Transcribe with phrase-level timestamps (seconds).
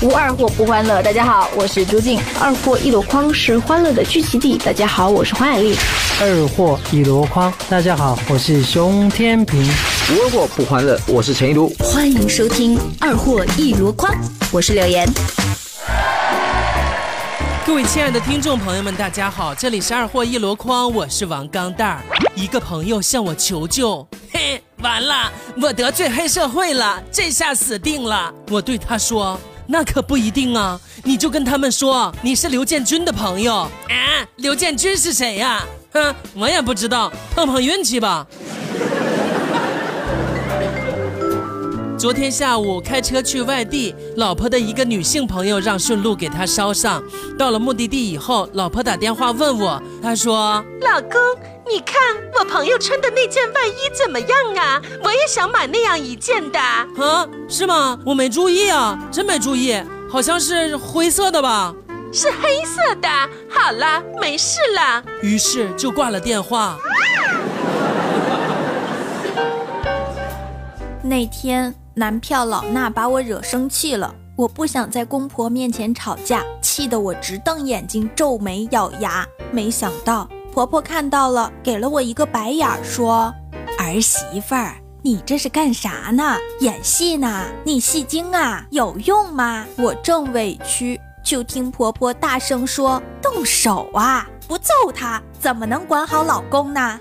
[0.00, 1.02] 无二货不欢乐。
[1.02, 2.20] 大家好，我是朱静。
[2.40, 4.56] 二货一箩筐是欢乐的聚集地。
[4.56, 5.76] 大家好，我是黄雅丽。
[6.20, 9.60] 二货一箩筐，大家好，我是熊天平。
[9.60, 11.68] 无二货不欢乐，我是陈一如。
[11.80, 14.14] 欢迎收听二货一箩筐，
[14.52, 15.04] 我是柳岩。
[17.66, 22.02] 各位亲爱的听众朋友们，大家好，这里是二货一箩筐，我是王钢蛋儿。
[22.36, 25.30] 一个朋友向我求救，嘿，完了，
[25.60, 28.32] 我得罪黑社会了，这下死定了。
[28.48, 29.38] 我对他说，
[29.70, 33.54] 那可不一定啊，你就跟他们说你是刘建军的朋友。
[33.54, 33.68] 啊，
[34.36, 35.62] 刘建军是谁呀？
[35.92, 38.26] 哼，我也不知道，碰碰运气吧。
[41.98, 47.02] 昨天下午开车去外地，老婆的一个女性朋友让顺路给她捎上。
[47.38, 51.20] 到了目的地以后，老婆打电话问我，她说：“老公，
[51.70, 52.00] 你看
[52.38, 54.80] 我朋友穿的那件外衣怎么样啊？
[55.02, 56.86] 我也想买那样一件的。”啊，
[57.48, 57.98] 是吗？
[58.06, 59.78] 我没注意啊，真没注意，
[60.10, 61.74] 好像是灰色的吧？
[62.12, 63.08] 是黑色的。
[63.50, 65.04] 好了，没事了。
[65.20, 66.78] 于是就挂了电话。
[71.04, 71.74] 那天。
[71.98, 79.26] 男票老衲把我惹生气了，我不想在公婆面前吵架，气得我直瞪眼睛、皱眉、咬牙。
[79.50, 83.32] 没想到婆婆看到了，给了我一个白眼儿，说
[83.78, 86.36] ：“儿媳妇儿，你这是干啥呢？
[86.60, 87.44] 演戏呢？
[87.64, 88.64] 你戏精啊？
[88.70, 94.26] 有用吗？”我正委屈，就听婆婆大声说：“动手啊！
[94.48, 96.98] 不揍他怎么能管好老公呢？”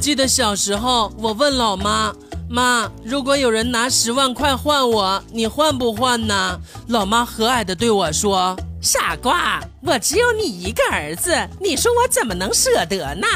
[0.00, 2.12] 记得小时候，我问老妈
[2.48, 13.26] ：“妈，如果有人拿十万块换我，你换不换呢？”老妈和蔼地对我说：“傻瓜，我只有你一个儿子，你说我怎么能舍得呢？”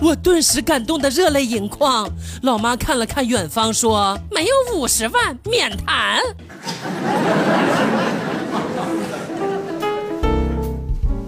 [0.00, 2.08] 我顿时感动得热泪盈眶。
[2.42, 6.22] 老妈看了看远方，说：“没有五十万，免谈。”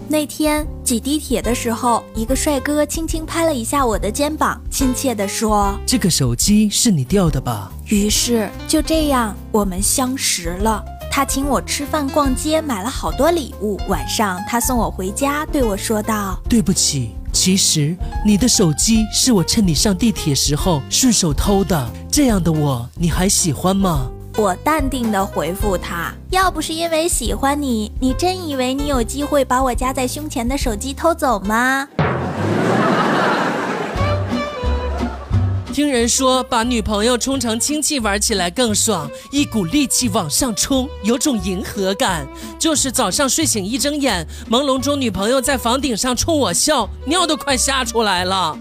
[0.08, 10.84] 那天挤地铁的时候，一个帅哥轻轻拍了一下我的肩膀，亲切地说：“这个手机是你掉的吧？”于是就这样，我们相识了。
[11.16, 13.80] 他请我吃饭、逛街，买了好多礼物。
[13.88, 21.88] 晚上他送我回家，对我说道：“对不起，其实你的手机是我趁你上地铁时候顺手偷的。
[22.12, 31.88] 这样的我，你还喜欢吗？”我淡定地回复他：“要不是因为喜欢你，你真以为你有机会把我夹在胸前的手机偷走吗？”
[35.76, 42.26] 听人说，把女朋友冲成亲戚玩起来更爽，一股力气往上冲，有种迎合感。
[42.58, 48.58] 就是早上睡醒一睁眼，朦胧中女朋友在房顶上冲我笑，尿都快吓出来了。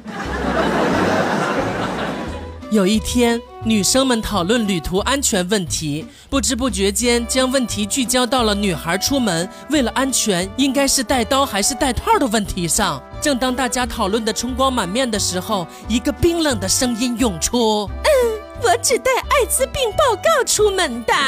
[2.70, 13.02] 有一天，女生们讨论旅途安全问题，不知不觉间将问题聚焦到了女孩出门为了安全应该是带刀还是带套的问题上。
[13.20, 18.10] 正当大家讨论的春光满面的时候，一个冰冷的声音涌出：“嗯，
[18.62, 21.14] 我只带艾滋病报告出门的。”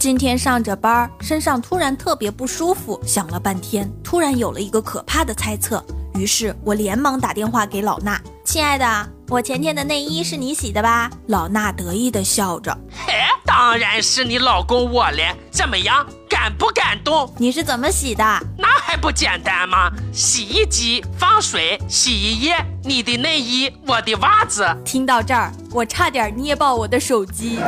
[0.00, 5.84] 今天上着班，身上突然特别不舒服，想了半天，突然有了一个可怕的猜测。
[6.16, 12.76] 于是我连忙打电话给老衲：“亲爱的，我前天的内衣是你洗的吧？”老衲得意地笑着
[13.06, 13.14] ：“嘿，
[13.44, 15.36] 当然是你老公我了。
[15.50, 17.32] 怎么样，感不感动？
[17.36, 18.22] 你是怎么洗的？
[18.56, 19.90] 那还不简单吗？
[20.12, 27.58] 洗衣机放水，洗衣液，你的内衣，我的袜子。”听到这儿，我差点捏爆我的手机。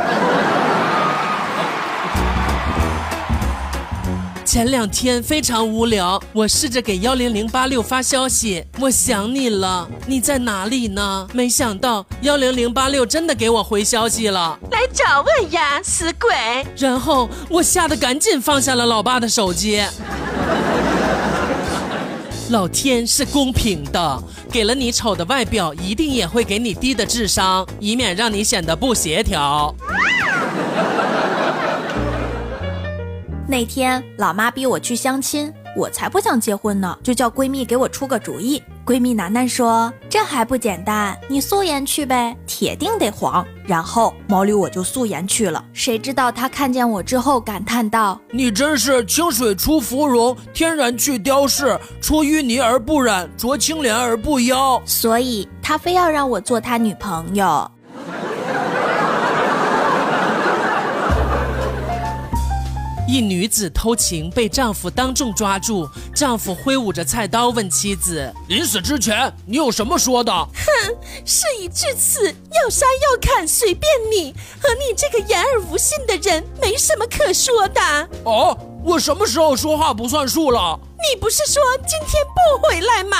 [4.47, 11.27] 前两天非常无聊，我试着给幺零零八六发消息，我想你了，你在哪里呢？
[11.33, 16.65] 没想到幺零零八六真的给我回消息了，来找我呀，死鬼！
[16.77, 19.83] 然后我吓得赶紧放下了老爸的手机。
[22.49, 29.75] 老天是公平的，给了你丑的外表，一定也会给你低的智商，以免让你显得不协调。
[33.49, 38.61] 那天老妈逼我去相亲，我才不想结婚呢，就叫闺蜜给我出个主意。
[38.85, 45.63] 闺蜜楠楠说：“这还不简单，你素颜去呗，铁定得黄。”然后毛驴我就素颜去了。
[45.71, 57.69] 谁知道她看见我之后感叹道：“你真是清水出芙蓉，天然去雕饰，出淤泥而不染，濯清涟而不妖。”所以她非要让我做她女朋友。
[63.07, 70.93] 一女子偷情被丈夫当众抓住，丈夫挥舞着菜刀问妻子：“临死之前你有什么说的？”哼，
[71.23, 77.81] 事已至此，要杀要砍随便你，和你这个言而无信的人没什么可说的。
[78.25, 80.77] 哦，我什么时候说话不算数了？
[80.97, 83.17] 你不是说今天不回来吗？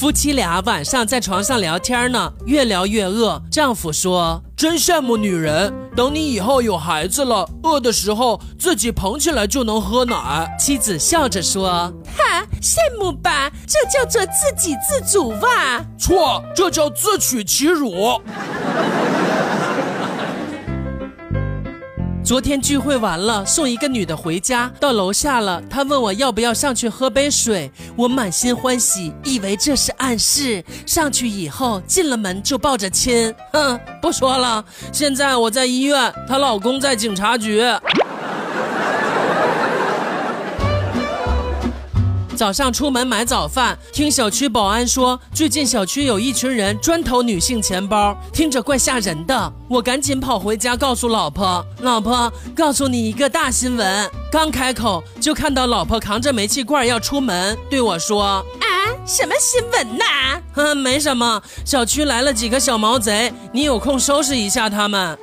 [0.00, 3.38] 夫妻俩晚上在床上聊天呢，越聊越饿。
[3.50, 15.84] 丈夫说：“真羡慕女人，等你以后有孩子了，饿的时候自己捧起来就能喝奶。”妻子笑着说：“哈，羡慕吧，这叫做自给自足吧？
[15.98, 18.18] 错，这叫自取其辱。”
[22.30, 30.64] 昨天聚会完了，送一个女的回家，到楼下了，她问我要不要上去喝杯水，我满心欢喜，以为这是暗示。
[30.86, 34.64] 上去以后，进了门就抱着亲，哼，不说了。
[34.92, 37.64] 现在我在医院，她老公在警察局。
[42.40, 49.52] 早上出门买早饭，听小区保安说，最近小区有一群人专偷女性钱包，听着怪吓人的。
[49.68, 54.10] 我赶紧跑回家告诉老婆，老婆，告诉你一个大新闻。
[54.32, 58.22] 刚开口就看到老婆扛着煤气罐要出门，对我说
[58.64, 65.18] ：“啊，什么新闻呐？”哼， 没什么，小区来了几个小毛贼，你有空收拾一下他们。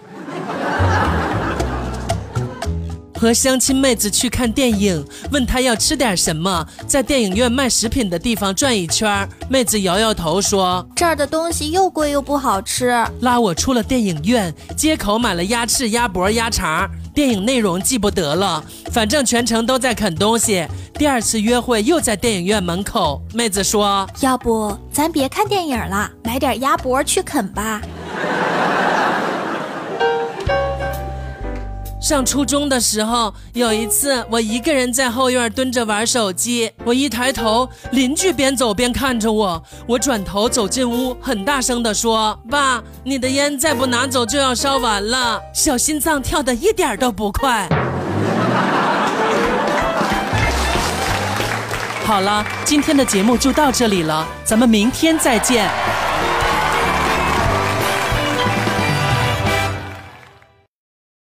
[3.20, 9.28] 和相亲妹子去看电影，问她要吃点什么，在电影院卖食品的地方转一圈。
[9.50, 16.90] 妹子摇摇头说：“这儿的东西又贵又不好吃。”拉我出了电影院，街口买了鸭翅、鸭脖、鸭肠。
[17.14, 20.68] 电影内容记不得了，反正全程都在啃东西。
[20.94, 27.82] 第二次约会又在电影院门口，妹子说：“要不咱别看电影了，买点鸭脖去啃吧。”
[32.08, 47.68] 上初中的时候，有一次我一个人在后院蹲着玩手机，我一抬头，邻居边走边看着我，我转头走进屋，很大声地说：“爸，你的烟再不拿走就要烧完了。”小心脏跳得一点都不快。
[52.06, 55.70] 好了，今天的节目就到这里了，咱们明天再见。